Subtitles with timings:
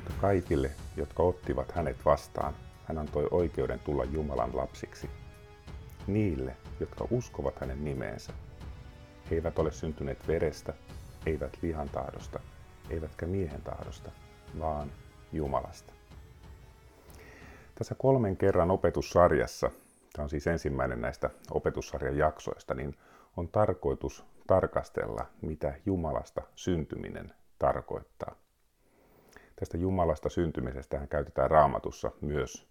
[0.00, 5.10] Mutta kaikille, jotka ottivat hänet vastaan, hän antoi oikeuden tulla Jumalan lapsiksi.
[6.06, 8.32] Niille, jotka uskovat hänen nimeensä.
[9.30, 10.74] He eivät ole syntyneet verestä,
[11.26, 12.40] eivät lihan tahdosta,
[12.90, 14.10] eivätkä miehen tahdosta,
[14.58, 14.92] vaan
[15.32, 15.92] Jumalasta.
[17.74, 19.70] Tässä kolmen kerran opetussarjassa,
[20.12, 22.96] tämä on siis ensimmäinen näistä opetussarjan jaksoista, niin
[23.36, 28.34] on tarkoitus tarkastella, mitä Jumalasta syntyminen tarkoittaa.
[29.60, 32.68] Tästä Jumalasta syntymisestä käytetään raamatussa myös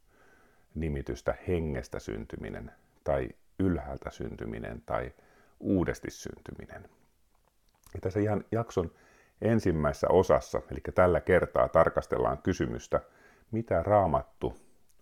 [0.76, 2.72] nimitystä hengestä syntyminen
[3.04, 3.30] tai
[3.60, 5.14] ylhäältä syntyminen tai
[5.60, 6.90] uudesti syntyminen.
[7.94, 8.92] Ja tässä ihan jakson
[9.42, 13.02] ensimmäisessä osassa, eli tällä kertaa tarkastellaan kysymystä,
[13.52, 14.58] mitä raamattu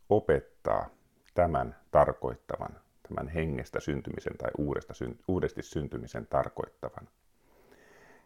[0.09, 0.89] opettaa
[1.33, 4.93] tämän tarkoittavan, tämän hengestä syntymisen tai uudesta,
[5.27, 7.09] uudesti syntymisen tarkoittavan.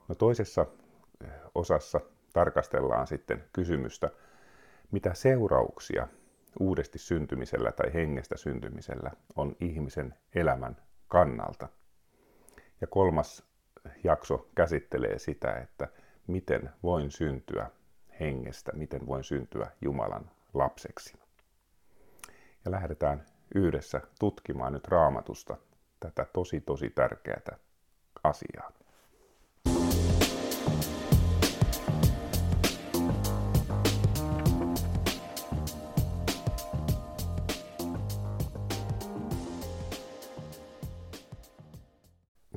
[0.08, 0.66] No toisessa
[1.56, 2.02] osassa
[2.34, 4.10] tarkastellaan sitten kysymystä,
[4.92, 6.08] mitä seurauksia
[6.60, 11.70] uudesti syntymisellä tai hengestä syntymisellä on ihmisen elämän kannalta.
[12.82, 13.44] Ja kolmas
[14.04, 15.88] jakso käsittelee sitä, että
[16.28, 17.70] miten voin syntyä
[18.20, 21.20] hengestä, miten voin syntyä Jumalan lapseksi.
[22.66, 25.58] Ja lähdetään yhdessä tutkimaan nyt raamatusta
[26.00, 27.58] tätä tosi tosi tärkeää
[28.24, 28.72] asiaa.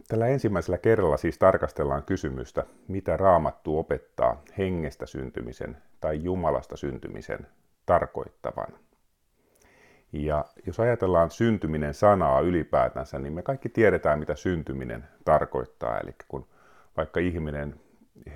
[0.08, 7.46] Tällä ensimmäisellä kerralla siis tarkastellaan kysymystä, mitä raamattu opettaa hengestä syntymisen tai Jumalasta syntymisen
[7.86, 8.72] tarkoittavan.
[10.12, 15.98] Ja jos ajatellaan syntyminen sanaa ylipäätänsä, niin me kaikki tiedetään, mitä syntyminen tarkoittaa.
[15.98, 16.46] Eli kun
[16.96, 17.80] vaikka ihminen,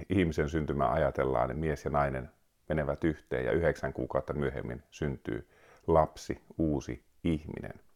[0.09, 2.31] ihmisen syntymä ajatellaan, niin mies ja nainen
[2.69, 5.49] menevät yhteen ja yhdeksän kuukautta myöhemmin syntyy
[5.87, 7.88] lapsi, uusi ihminen.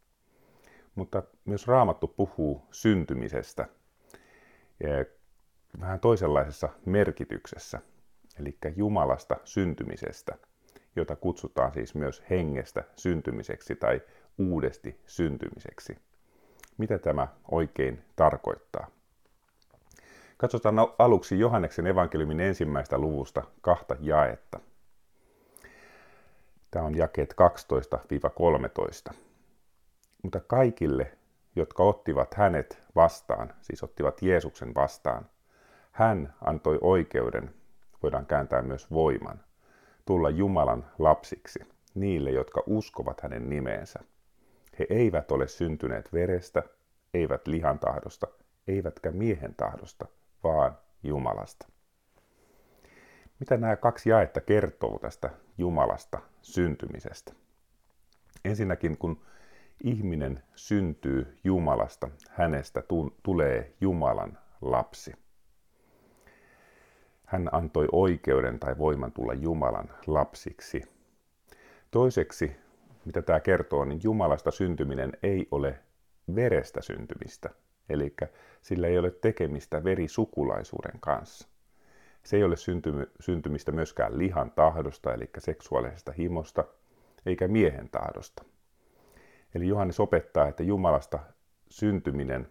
[0.95, 3.69] Mutta myös Raamattu puhuu syntymisestä
[5.81, 7.81] vähän toisenlaisessa merkityksessä,
[8.41, 10.37] eli Jumalasta syntymisestä,
[10.97, 14.01] jota kutsutaan siis myös hengestä syntymiseksi tai
[14.39, 15.99] uudesti syntymiseksi.
[16.79, 18.87] Mitä tämä oikein tarkoittaa?
[20.37, 24.61] Katsotaan aluksi Johanneksen evankeliumin ensimmäistä luvusta kahta jaetta.
[26.71, 27.35] Tämä on jakeet
[29.11, 29.15] 12-13
[30.23, 31.13] mutta kaikille,
[31.57, 35.27] jotka ottivat hänet vastaan, siis ottivat Jeesuksen vastaan,
[35.93, 37.55] hän antoi oikeuden,
[38.03, 39.41] voidaan kääntää myös voiman,
[40.07, 41.61] tulla Jumalan lapsiksi
[41.95, 44.01] niille, jotka uskovat hänen nimeensä.
[44.79, 46.63] He eivät ole syntyneet verestä,
[47.15, 48.27] eivät lihan tahdosta,
[48.69, 50.07] eivätkä miehen tahdosta,
[50.45, 51.69] vaan Jumalasta.
[53.41, 57.33] Mitä nämä kaksi jaetta kertoo tästä Jumalasta syntymisestä?
[58.45, 59.21] Ensinnäkin, kun
[59.85, 62.83] ihminen syntyy Jumalasta, hänestä
[63.23, 65.13] tulee Jumalan lapsi.
[67.27, 70.83] Hän antoi oikeuden tai voiman tulla Jumalan lapsiksi.
[71.91, 72.57] Toiseksi,
[73.05, 75.79] mitä tämä kertoo, niin Jumalasta syntyminen ei ole
[76.35, 77.51] verestä syntymistä,
[77.89, 78.15] eli
[78.63, 81.49] sillä ei ole tekemistä verisukulaisuuden kanssa.
[82.23, 82.57] Se ei ole
[83.21, 86.65] syntymistä myöskään lihan tahdosta, eli seksuaalisesta himosta,
[87.27, 88.45] eikä miehen tahdosta.
[89.55, 91.19] Eli Johannes opettaa, että Jumalasta
[91.69, 92.49] syntyminen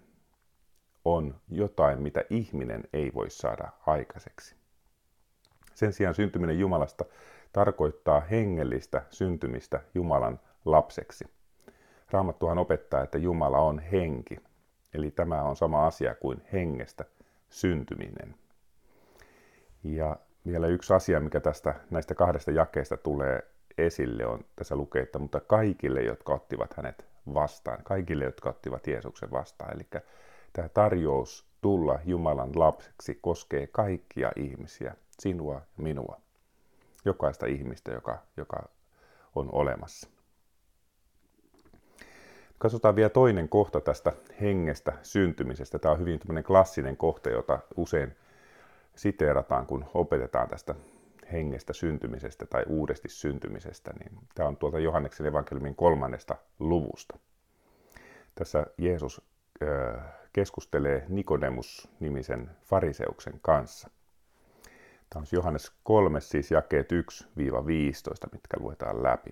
[1.06, 4.56] on jotain, mitä ihminen ei voi saada aikaiseksi.
[5.74, 7.06] Sen sijaan syntyminen Jumalasta
[7.54, 11.26] tarkoittaa hengellistä syntymistä Jumalan lapseksi.
[12.12, 14.38] Raamattuhan opettaa, että Jumala on henki,
[14.94, 17.06] eli tämä on sama asia kuin hengestä
[17.50, 18.36] syntyminen.
[19.84, 25.20] Ja vielä yksi asia, mikä tästä näistä kahdesta jakeesta tulee esille on, tässä lukee, että
[25.20, 29.76] mutta kaikille, jotka ottivat hänet vastaan, kaikille, jotka ottivat Jeesuksen vastaan.
[29.76, 29.88] Eli
[30.54, 36.18] tämä tarjous tulla Jumalan lapseksi koskee kaikkia ihmisiä, sinua ja minua,
[37.06, 38.70] jokaista ihmistä, joka, joka
[39.36, 40.10] on olemassa.
[42.58, 45.80] Katsotaan vielä toinen kohta tästä hengestä syntymisestä.
[45.80, 48.16] Tämä on hyvin klassinen kohta, jota usein
[48.96, 50.76] siteerataan, kun opetetaan tästä
[51.32, 57.20] hengestä syntymisestä tai uudesti syntymisestä, niin tämä on tuolta Johanneksen evankeliumin kolmannesta luvusta.
[58.36, 59.22] Tässä Jeesus
[60.34, 63.90] keskustelee Nikodemus-nimisen fariseuksen kanssa.
[65.10, 66.96] Tämä on Johannes 3, siis jakeet 1-15,
[68.32, 69.30] mitkä luetaan läpi.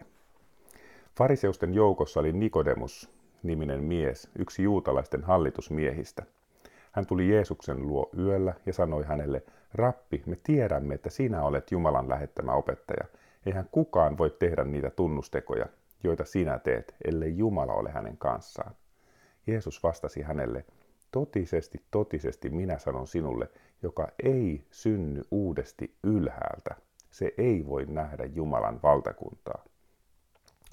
[1.18, 6.24] Fariseusten joukossa oli Nikodemus-niminen mies, yksi juutalaisten hallitusmiehistä.
[6.92, 9.44] Hän tuli Jeesuksen luo yöllä ja sanoi hänelle,
[9.74, 13.06] Rappi, me tiedämme, että sinä olet Jumalan lähettämä opettaja.
[13.46, 15.66] Eihän kukaan voi tehdä niitä tunnustekoja,
[16.04, 18.76] joita sinä teet, ellei Jumala ole hänen kanssaan.
[19.48, 20.66] Jeesus vastasi hänelle,
[21.12, 23.50] totisesti, totisesti minä sanon sinulle,
[23.84, 26.76] joka ei synny uudesti ylhäältä,
[27.10, 29.64] se ei voi nähdä Jumalan valtakuntaa.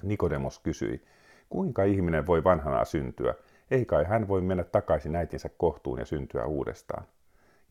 [0.03, 1.03] Nikodemos kysyi,
[1.49, 3.35] kuinka ihminen voi vanhana syntyä?
[3.71, 7.03] Ei kai hän voi mennä takaisin äitinsä kohtuun ja syntyä uudestaan.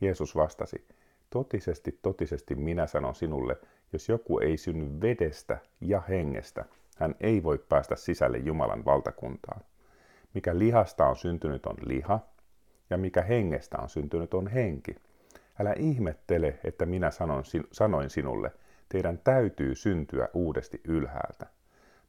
[0.00, 0.86] Jeesus vastasi,
[1.30, 3.56] totisesti, totisesti minä sanon sinulle,
[3.92, 6.64] jos joku ei synny vedestä ja hengestä,
[6.96, 9.60] hän ei voi päästä sisälle Jumalan valtakuntaan.
[10.34, 12.20] Mikä lihasta on syntynyt on liha,
[12.90, 14.94] ja mikä hengestä on syntynyt on henki.
[15.60, 17.42] Älä ihmettele, että minä sanon,
[17.72, 18.52] sanoin sinulle,
[18.88, 21.46] teidän täytyy syntyä uudesti ylhäältä.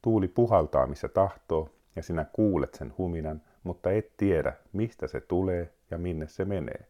[0.02, 5.72] Tuuli puhaltaa missä tahtoo, ja sinä kuulet sen huminan, mutta et tiedä, mistä se tulee
[5.90, 6.86] ja minne se menee.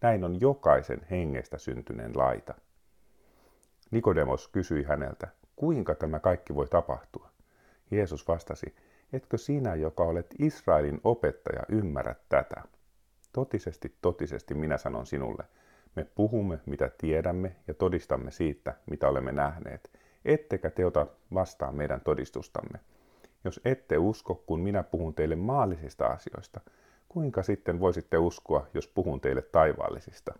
[0.00, 2.54] Näin on jokaisen hengestä syntyneen laita.
[3.90, 7.30] Nikodemos kysyi häneltä, kuinka tämä kaikki voi tapahtua?
[7.90, 8.74] Jeesus vastasi,
[9.12, 12.62] etkö sinä, joka olet Israelin opettaja, ymmärrä tätä?
[13.32, 15.44] Totisesti, totisesti minä sanon sinulle,
[15.96, 19.90] me puhumme, mitä tiedämme, ja todistamme siitä, mitä olemme nähneet,
[20.24, 22.80] ettekä te ota vastaan meidän todistustamme.
[23.44, 26.60] Jos ette usko, kun minä puhun teille maallisista asioista,
[27.08, 30.34] kuinka sitten voisitte uskoa, jos puhun teille taivaallisista?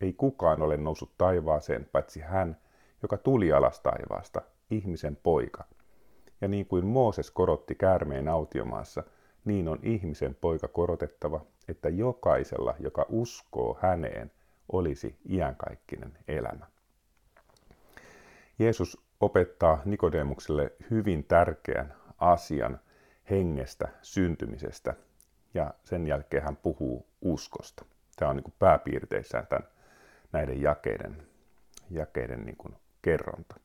[0.00, 2.56] Ei kukaan ole noussut taivaaseen, paitsi hän,
[3.02, 5.64] joka tuli alas taivaasta, ihmisen poika.
[6.40, 9.02] Ja niin kuin Mooses korotti käärmeen autiomaassa,
[9.44, 14.30] niin on ihmisen poika korotettava, että jokaisella, joka uskoo häneen,
[14.72, 16.66] olisi iänkaikkinen elämä.
[18.58, 22.80] Jeesus opettaa Nikodemukselle hyvin tärkeän asian
[23.30, 24.94] hengestä, syntymisestä,
[25.54, 27.84] ja sen jälkeen hän puhuu uskosta.
[28.16, 29.68] Tämä on niin kuin pääpiirteissään tämän,
[30.32, 31.26] näiden jakeiden,
[31.90, 33.56] jakeiden niin kuin kerronta.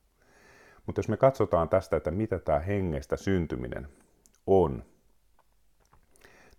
[0.86, 3.88] Mutta jos me katsotaan tästä, että mitä tämä hengestä syntyminen
[4.48, 4.84] on,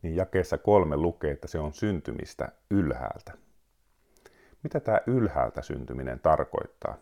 [0.03, 3.33] niin jakeessa kolme lukee, että se on syntymistä ylhäältä.
[4.63, 6.99] Mitä tämä ylhäältä syntyminen tarkoittaa?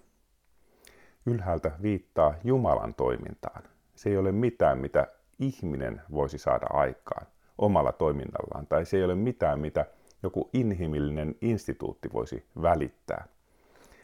[1.27, 3.63] Ylhäältä viittaa Jumalan toimintaan.
[3.95, 5.07] Se ei ole mitään, mitä
[5.39, 7.27] ihminen voisi saada aikaan
[7.61, 9.87] omalla toiminnallaan, tai se ei ole mitään, mitä
[10.23, 13.29] joku inhimillinen instituutti voisi välittää.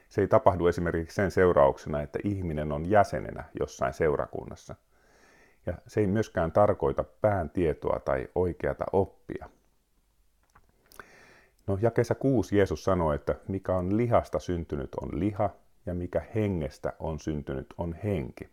[0.09, 4.75] Se ei tapahdu esimerkiksi sen seurauksena, että ihminen on jäsenenä jossain seurakunnassa.
[5.67, 9.49] Ja se ei myöskään tarkoita pään tietoa tai oikeata oppia.
[11.67, 15.51] No jakeessa 6 Jeesus sanoi, että mikä on lihasta syntynyt on liha
[15.87, 18.49] ja mikä hengestä on syntynyt on henki.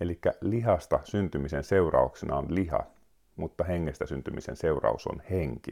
[0.00, 2.86] Eli lihasta syntymisen seurauksena on liha,
[3.38, 5.70] mutta hengestä syntymisen seuraus on henki.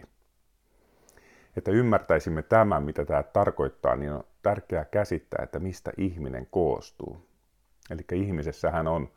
[1.57, 7.29] Että ymmärtäisimme tämän, mitä tämä tarkoittaa, niin on tärkeää käsittää, että mistä ihminen koostuu.
[7.91, 9.09] Eli ihmisessähän on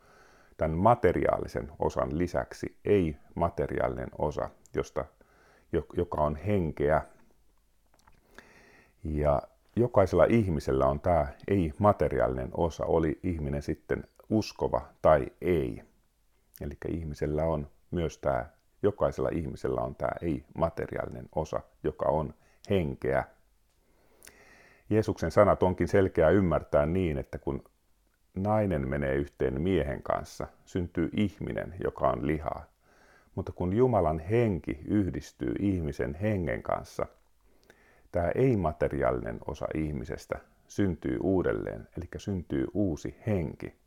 [0.56, 5.04] tämän materiaalisen osan lisäksi ei-materiaalinen osa, josta
[5.96, 7.02] joka on henkeä.
[9.04, 9.42] Ja
[9.76, 15.82] jokaisella ihmisellä on tämä ei-materiaalinen osa, oli ihminen sitten uskova tai ei.
[16.60, 18.46] Eli ihmisellä on myös tämä,
[18.82, 22.34] jokaisella ihmisellä on tämä ei-materiaalinen osa, joka on
[22.70, 23.24] henkeä.
[24.90, 27.64] Jeesuksen sanat onkin selkeää ymmärtää niin, että kun
[28.34, 32.64] nainen menee yhteen miehen kanssa, syntyy ihminen, joka on lihaa.
[33.34, 37.06] Mutta kun Jumalan henki yhdistyy ihmisen hengen kanssa,
[38.12, 43.80] tämä ei-materiaalinen osa ihmisestä syntyy uudelleen, eli syntyy uusi henki.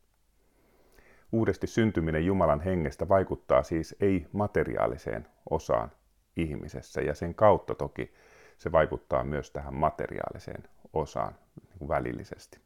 [1.33, 5.91] Uudesti syntyminen Jumalan hengestä vaikuttaa siis ei-materiaaliseen osaan
[6.37, 8.13] ihmisessä, ja sen kautta toki
[8.57, 10.63] se vaikuttaa myös tähän materiaaliseen
[10.93, 11.35] osaan
[11.79, 12.59] niin välillisesti.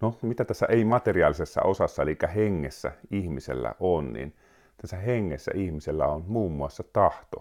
[0.00, 4.36] No, mitä tässä ei-materiaalisessa osassa, eli hengessä ihmisellä on, niin
[4.76, 7.36] tässä hengessä ihmisellä on muun muassa tahto.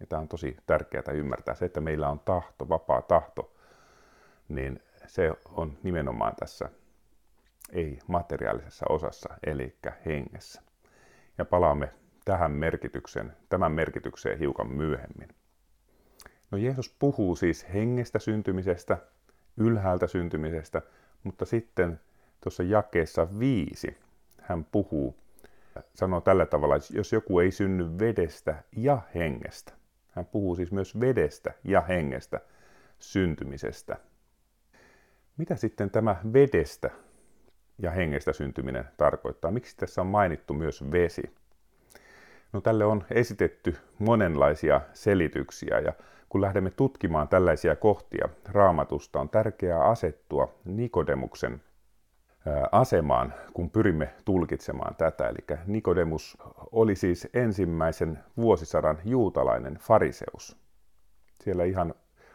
[0.00, 1.54] Ja tämä on tosi tärkeää ymmärtää.
[1.54, 3.52] Se, että meillä on tahto, vapaa tahto,
[4.48, 6.68] niin se on nimenomaan tässä
[7.72, 10.62] ei-materiaalisessa osassa, eli hengessä.
[11.38, 11.92] Ja palaamme
[12.24, 15.28] tähän merkitykseen, tämän merkitykseen hiukan myöhemmin.
[16.50, 18.98] No Jeesus puhuu siis hengestä syntymisestä,
[19.56, 20.82] ylhäältä syntymisestä,
[21.24, 22.00] mutta sitten
[22.40, 23.98] tuossa jakeessa viisi
[24.42, 25.16] hän puhuu,
[25.94, 29.72] sanoo tällä tavalla, että jos joku ei synny vedestä ja hengestä,
[30.12, 32.40] hän puhuu siis myös vedestä ja hengestä
[32.98, 33.96] syntymisestä.
[35.36, 36.90] Mitä sitten tämä vedestä
[37.82, 39.50] ja hengestä syntyminen tarkoittaa?
[39.50, 41.22] Miksi tässä on mainittu myös vesi?
[42.52, 45.92] No tälle on esitetty monenlaisia selityksiä ja
[46.28, 51.62] kun lähdemme tutkimaan tällaisia kohtia raamatusta, on tärkeää asettua Nikodemuksen
[52.72, 55.28] asemaan, kun pyrimme tulkitsemaan tätä.
[55.28, 56.38] Eli Nikodemus
[56.72, 60.56] oli siis ensimmäisen vuosisadan juutalainen fariseus.
[61.40, 61.94] Siellä ihan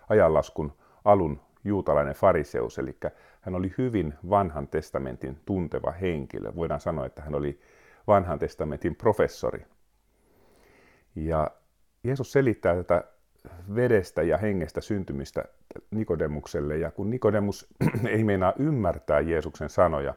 [0.10, 0.74] ajanlaskun
[1.06, 2.98] alun juutalainen fariseus, eli
[3.42, 6.56] hän oli hyvin vanhan testamentin tunteva henkilö.
[6.56, 7.60] Voidaan sanoa, että hän oli
[8.08, 9.66] vanhan testamentin professori.
[11.16, 11.52] Ja
[12.04, 13.04] Jeesus selittää tätä
[13.76, 15.46] vedestä ja hengestä syntymistä
[15.92, 17.68] Nikodemukselle, ja kun Nikodemus
[18.10, 20.14] ei meinaa ymmärtää Jeesuksen sanoja,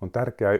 [0.00, 0.52] on tärkeää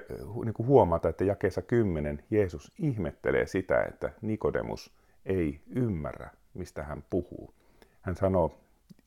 [0.45, 4.95] niin huomata, että jakeessa 10 Jeesus ihmettelee sitä, että Nikodemus
[5.27, 7.55] ei ymmärrä, mistä hän puhuu.
[8.03, 8.61] Hän sanoo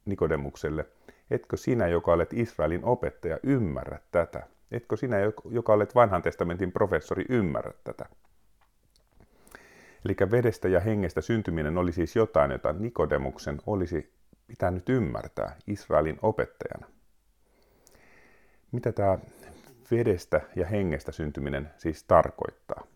[0.10, 0.86] Nikodemukselle,
[1.32, 4.48] etkö sinä, joka olet Israelin opettaja, ymmärrä tätä?
[4.72, 5.18] Etkö sinä,
[5.50, 8.06] joka olet vanhan testamentin professori, ymmärrä tätä?
[10.06, 14.13] Eli vedestä ja hengestä syntyminen oli siis jotain, jota Nikodemuksen olisi
[14.48, 16.88] pitänyt ymmärtää Israelin opettajana.
[18.72, 19.20] Mitä tämä
[19.92, 22.88] vedestä ja hengestä syntyminen siis tarkoittaa?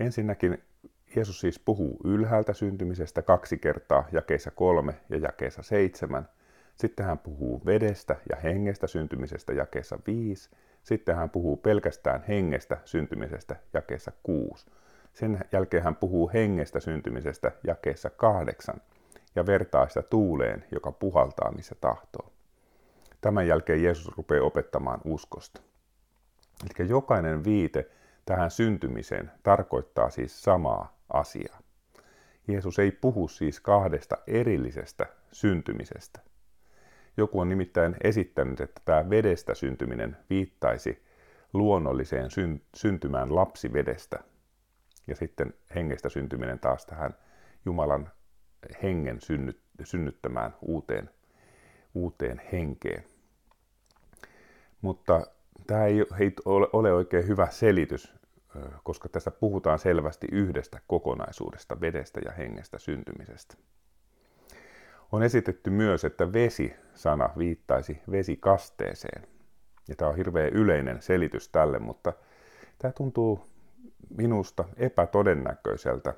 [0.00, 0.62] Ensinnäkin
[1.16, 6.28] Jeesus siis puhuu ylhäältä syntymisestä kaksi kertaa jakeessa kolme ja jakeessa seitsemän.
[6.74, 10.50] Sitten hän puhuu vedestä ja hengestä syntymisestä jakeessa viisi.
[10.82, 14.66] Sitten hän puhuu pelkästään hengestä syntymisestä jakeessa kuusi.
[15.12, 18.80] Sen jälkeen hän puhuu hengestä syntymisestä jakeessa kahdeksan
[19.36, 22.32] ja vertaa sitä tuuleen, joka puhaltaa missä tahtoo.
[23.20, 25.60] Tämän jälkeen Jeesus rupeaa opettamaan uskosta.
[26.64, 27.90] Eli jokainen viite
[28.24, 31.60] tähän syntymiseen tarkoittaa siis samaa asiaa.
[32.48, 36.20] Jeesus ei puhu siis kahdesta erillisestä syntymisestä.
[37.16, 41.04] Joku on nimittäin esittänyt, että tämä vedestä syntyminen viittaisi
[41.52, 42.28] luonnolliseen
[42.76, 44.18] syntymään lapsivedestä,
[45.06, 47.14] ja sitten hengestä syntyminen taas tähän
[47.64, 48.10] Jumalan
[48.82, 51.10] hengen synnyt, synnyttämään uuteen,
[51.94, 53.04] uuteen henkeen.
[54.80, 55.26] Mutta
[55.66, 56.06] tämä ei
[56.72, 58.14] ole oikein hyvä selitys,
[58.82, 63.56] koska tässä puhutaan selvästi yhdestä kokonaisuudesta, vedestä ja hengestä syntymisestä.
[65.12, 69.28] On esitetty myös, että vesi-sana viittaisi vesikasteeseen.
[69.88, 72.12] Ja tämä on hirveän yleinen selitys tälle, mutta
[72.78, 73.46] tämä tuntuu
[74.16, 76.14] minusta epätodennäköiseltä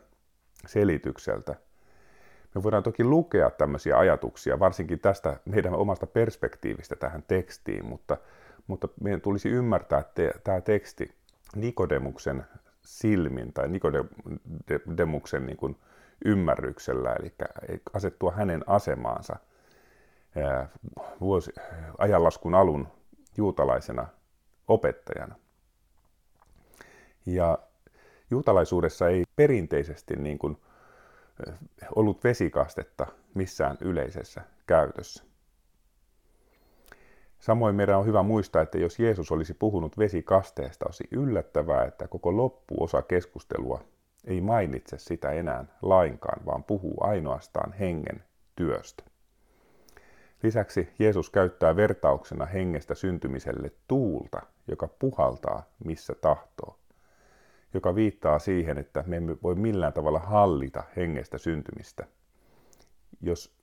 [0.67, 1.55] selitykseltä.
[2.55, 8.17] Me voidaan toki lukea tämmöisiä ajatuksia, varsinkin tästä meidän omasta perspektiivistä tähän tekstiin, mutta,
[8.67, 11.18] mutta meidän tulisi ymmärtää että tämä teksti
[11.57, 12.45] Nikodemuksen
[12.83, 15.77] silmin tai Nikodemuksen niin kuin
[16.25, 17.35] ymmärryksellä, eli
[17.93, 19.37] asettua hänen asemaansa
[21.21, 21.53] vuosi,
[21.99, 22.89] ajanlaskun alun
[23.37, 24.07] juutalaisena
[24.69, 25.35] opettajana.
[27.27, 27.59] Ja
[28.31, 30.57] juutalaisuudessa ei perinteisesti niin kuin
[31.97, 35.28] ollut vesikastetta missään yleisessä käytössä.
[37.39, 42.37] Samoin meidän on hyvä muistaa, että jos Jeesus olisi puhunut vesikasteesta, olisi yllättävää, että koko
[42.37, 43.85] loppuosa keskustelua
[44.25, 48.23] ei mainitse sitä enää lainkaan, vaan puhuu ainoastaan hengen
[48.57, 49.05] työstä.
[50.43, 56.79] Lisäksi Jeesus käyttää vertauksena hengestä syntymiselle tuulta, joka puhaltaa missä tahtoo
[57.75, 62.07] joka viittaa siihen, että me emme voi millään tavalla hallita hengestä syntymistä.
[63.21, 63.58] Jos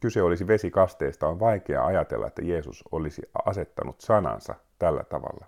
[0.00, 5.46] kyse olisi vesikasteesta, on vaikea ajatella, että Jeesus olisi asettanut sanansa tällä tavalla.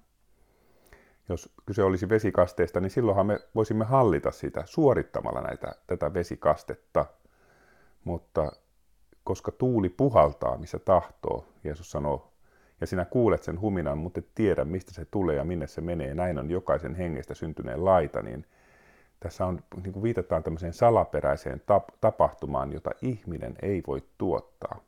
[1.28, 7.06] Jos kyse olisi vesikasteesta, niin silloinhan me voisimme hallita sitä suorittamalla näitä, tätä vesikastetta.
[8.04, 8.52] Mutta
[9.24, 12.32] koska tuuli puhaltaa, missä tahtoo, Jeesus sanoo
[12.80, 16.14] ja sinä kuulet sen huminan, mutta et tiedä, mistä se tulee ja minne se menee.
[16.14, 18.46] Näin on jokaisen hengestä syntyneen laita, niin
[19.20, 24.80] tässä on, niin kuin viitataan tämmöiseen salaperäiseen tap- tapahtumaan, jota ihminen ei voi tuottaa.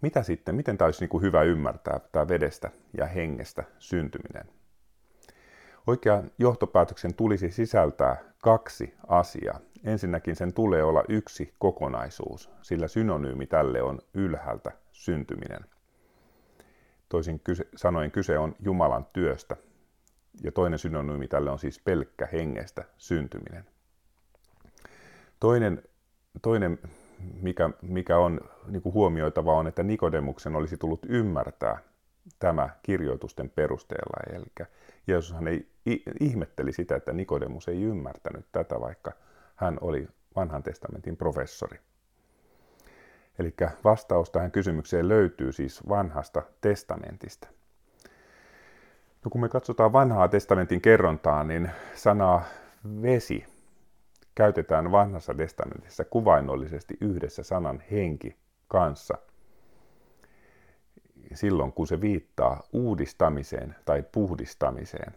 [0.00, 4.48] Mitä sitten, miten tämä olisi niin kuin hyvä ymmärtää, tämä vedestä ja hengestä syntyminen?
[5.86, 9.60] Oikean johtopäätöksen tulisi sisältää kaksi asiaa.
[9.84, 15.60] Ensinnäkin sen tulee olla yksi kokonaisuus, sillä synonyymi tälle on ylhäältä syntyminen.
[17.08, 19.56] Toisin kyse, sanoen kyse on Jumalan työstä.
[20.42, 23.64] Ja toinen synonyymi tälle on siis pelkkä hengestä syntyminen.
[25.40, 25.82] Toinen,
[26.42, 26.78] toinen
[27.40, 31.78] mikä, mikä on niin huomioitava on, että Nikodemuksen olisi tullut ymmärtää
[32.38, 34.36] tämä kirjoitusten perusteella.
[34.36, 34.68] Eli
[35.06, 35.68] Jeesushan ei
[36.20, 39.12] ihmetteli sitä, että Nikodemus ei ymmärtänyt tätä, vaikka
[39.56, 41.78] hän oli vanhan testamentin professori.
[43.38, 47.48] Eli vastaus tähän kysymykseen löytyy siis vanhasta testamentista.
[49.24, 52.44] No kun me katsotaan vanhaa testamentin kerrontaa, niin sanaa
[53.02, 53.44] vesi
[54.34, 58.36] käytetään vanhassa testamentissa kuvainnollisesti yhdessä sanan henki
[58.68, 59.18] kanssa
[61.34, 65.14] silloin, kun se viittaa uudistamiseen tai puhdistamiseen.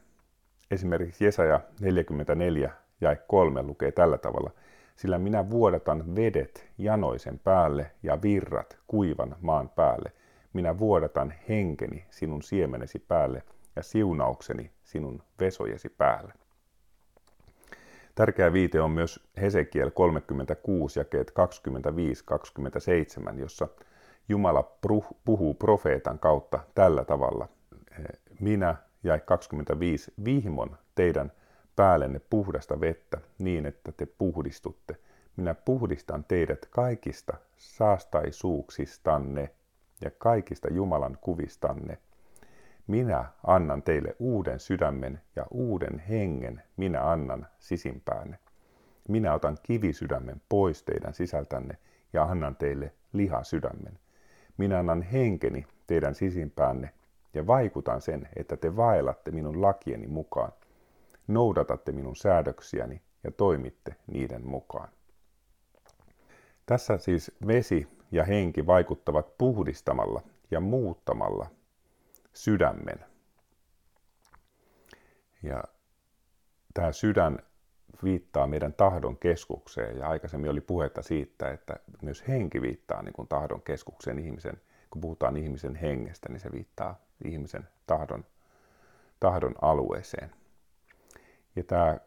[0.71, 2.71] Esimerkiksi Jesaja 44
[3.01, 4.51] ja 3 lukee tällä tavalla,
[4.95, 10.11] sillä minä vuodatan vedet janoisen päälle ja virrat kuivan maan päälle.
[10.53, 13.43] Minä vuodatan henkeni sinun siemenesi päälle
[13.77, 16.33] ja siunaukseni sinun vesojesi päälle.
[18.15, 21.33] Tärkeä viite on myös Hesekiel 36 jakeet
[23.35, 23.67] 25-27, jossa
[24.29, 24.77] Jumala
[25.25, 27.47] puhuu profeetan kautta tällä tavalla.
[28.39, 31.31] Minä, ja 25, vihmon teidän
[31.75, 34.95] päällenne puhdasta vettä niin, että te puhdistutte.
[35.35, 39.49] Minä puhdistan teidät kaikista saastaisuuksistanne
[40.01, 41.97] ja kaikista Jumalan kuvistanne.
[42.87, 48.39] Minä annan teille uuden sydämen ja uuden hengen minä annan sisimpäänne.
[49.09, 51.77] Minä otan kivisydämen pois teidän sisältänne
[52.13, 53.99] ja annan teille lihasydämen.
[54.57, 56.93] Minä annan henkeni teidän sisimpäänne
[57.33, 60.51] ja vaikutan sen, että te vaellatte minun lakieni mukaan,
[61.27, 64.89] noudatatte minun säädöksiäni ja toimitte niiden mukaan.
[66.65, 71.49] Tässä siis vesi ja henki vaikuttavat puhdistamalla ja muuttamalla
[72.37, 73.05] sydämen.
[75.43, 75.63] Ja
[76.73, 77.39] tämä sydän
[78.03, 83.27] viittaa meidän tahdon keskukseen ja aikaisemmin oli puhetta siitä, että myös henki viittaa niin kuin
[83.27, 88.25] tahdon keskukseen ihmisen, kun puhutaan ihmisen hengestä, niin se viittaa ihmisen tahdon,
[89.19, 90.31] tahdon alueeseen.
[91.55, 91.97] Ja tämä,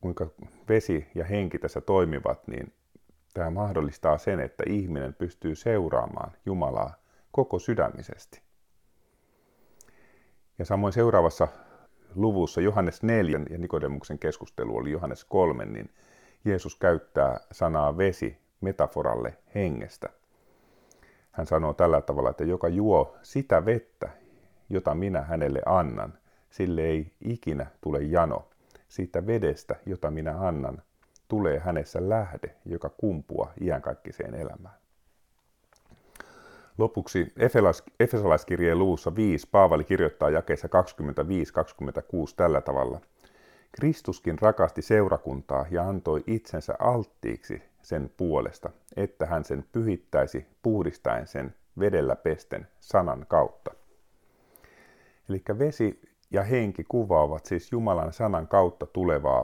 [0.00, 0.26] kuinka
[0.68, 2.72] vesi ja henki tässä toimivat, niin
[3.34, 6.94] tämä mahdollistaa sen, että ihminen pystyy seuraamaan Jumalaa
[7.32, 8.49] koko sydämisesti.
[10.60, 11.48] Ja samoin seuraavassa
[12.14, 15.90] luvussa Johannes 4 ja Nikodemuksen keskustelu oli Johannes 3, niin
[16.44, 20.08] Jeesus käyttää sanaa vesi metaforalle hengestä.
[21.32, 24.08] Hän sanoo tällä tavalla, että joka juo sitä vettä,
[24.70, 26.14] jota minä hänelle annan,
[26.50, 28.48] sille ei ikinä tule jano.
[28.88, 30.82] Siitä vedestä, jota minä annan,
[31.28, 34.79] tulee hänessä lähde, joka kumpua iänkaikkiseen elämään.
[36.80, 37.32] Lopuksi
[38.00, 40.70] Efesolaiskirjeen luussa 5 Paavali kirjoittaa jakeessa 25-26
[42.36, 43.00] tällä tavalla.
[43.72, 51.54] Kristuskin rakasti seurakuntaa ja antoi itsensä alttiiksi sen puolesta, että hän sen pyhittäisi puhdistaen sen
[51.78, 53.70] vedellä pesten sanan kautta.
[55.28, 59.40] Eli vesi ja henki kuvaavat siis Jumalan sanan kautta tulevaa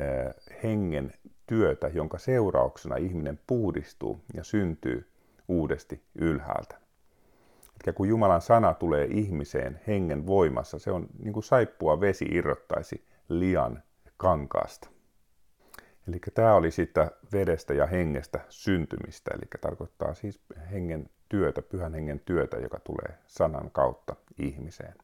[0.00, 1.12] äh, hengen
[1.46, 5.13] työtä, jonka seurauksena ihminen puhdistuu ja syntyy
[5.48, 6.76] uudesti ylhäältä.
[7.86, 13.06] Eli kun Jumalan sana tulee ihmiseen hengen voimassa, se on niin kuin saippua vesi irrottaisi
[13.28, 13.82] lian
[14.16, 14.88] kankaasta.
[16.08, 20.40] Eli tämä oli sitä vedestä ja hengestä syntymistä, eli tarkoittaa siis
[20.72, 24.94] hengen työtä, pyhän hengen työtä, joka tulee sanan kautta ihmiseen.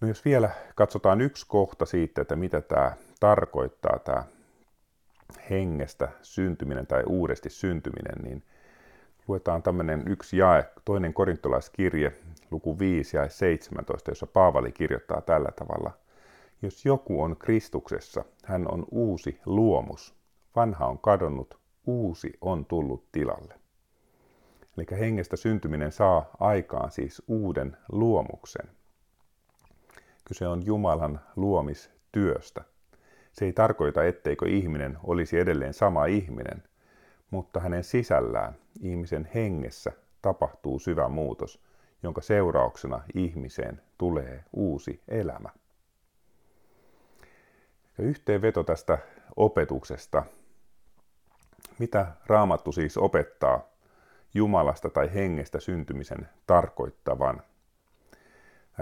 [0.00, 4.24] No jos vielä katsotaan yksi kohta siitä, että mitä tämä tarkoittaa, tämä
[5.50, 8.42] hengestä syntyminen tai uudesti syntyminen, niin
[9.28, 12.12] luetaan tämmöinen yksi jae, toinen korintolaiskirje,
[12.50, 15.90] luku 5 ja 17, jossa Paavali kirjoittaa tällä tavalla.
[16.62, 20.14] Jos joku on Kristuksessa, hän on uusi luomus.
[20.56, 23.54] Vanha on kadonnut, uusi on tullut tilalle.
[24.76, 28.68] Eli hengestä syntyminen saa aikaan siis uuden luomuksen.
[30.24, 32.64] Kyse on Jumalan luomistyöstä.
[33.32, 36.62] Se ei tarkoita, etteikö ihminen olisi edelleen sama ihminen,
[37.30, 41.62] mutta hänen sisällään, ihmisen hengessä, tapahtuu syvä muutos,
[42.02, 45.48] jonka seurauksena ihmiseen tulee uusi elämä.
[47.98, 48.98] Ja yhteenveto tästä
[49.36, 50.22] opetuksesta.
[51.78, 53.68] Mitä Raamattu siis opettaa
[54.34, 57.42] Jumalasta tai hengestä syntymisen tarkoittavan?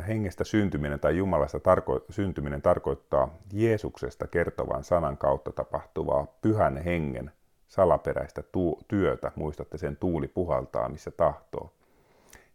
[0.03, 7.31] Hengestä syntyminen tai Jumalasta tarko- syntyminen tarkoittaa Jeesuksesta kertovan sanan kautta tapahtuvaa pyhän hengen
[7.69, 11.73] salaperäistä tu- työtä, muistatte sen tuuli puhaltaa missä tahtoo,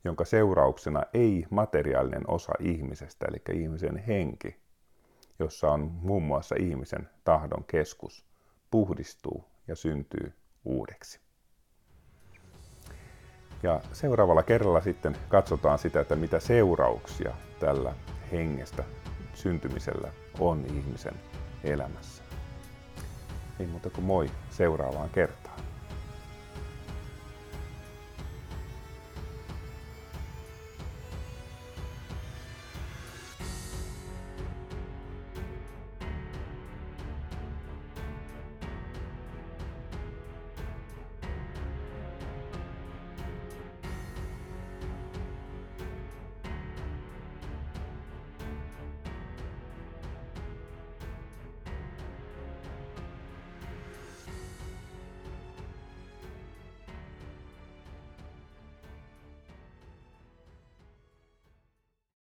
[0.04, 4.56] jonka seurauksena ei materiaalinen osa ihmisestä, eli ihmisen henki,
[5.39, 8.25] jossa on muun muassa ihmisen tahdon keskus,
[8.71, 10.34] puhdistuu ja syntyy
[10.65, 11.31] uudeksi.
[13.63, 17.93] Ja seuraavalla kerralla sitten katsotaan sitä, että mitä seurauksia tällä
[18.32, 18.84] hengestä
[19.34, 21.13] syntymisellä on ihmisen
[21.63, 22.24] elämässä.
[23.60, 25.60] Ei muuta kuin moi seuraavaan kertaan.